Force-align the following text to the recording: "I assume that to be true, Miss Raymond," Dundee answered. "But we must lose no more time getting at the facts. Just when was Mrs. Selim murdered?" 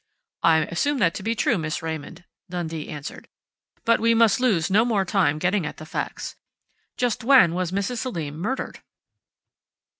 "I 0.41 0.61
assume 0.65 0.97
that 0.97 1.13
to 1.13 1.21
be 1.21 1.35
true, 1.35 1.59
Miss 1.59 1.83
Raymond," 1.83 2.23
Dundee 2.49 2.89
answered. 2.89 3.27
"But 3.85 3.99
we 3.99 4.15
must 4.15 4.39
lose 4.39 4.71
no 4.71 4.83
more 4.83 5.05
time 5.05 5.37
getting 5.37 5.63
at 5.63 5.77
the 5.77 5.85
facts. 5.85 6.35
Just 6.97 7.23
when 7.23 7.53
was 7.53 7.71
Mrs. 7.71 7.97
Selim 7.99 8.35
murdered?" 8.39 8.79